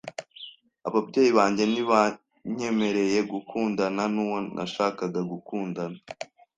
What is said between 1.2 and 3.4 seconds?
banjye ntibanyemereye